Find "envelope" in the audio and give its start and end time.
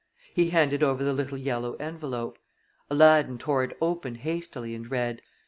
1.75-2.39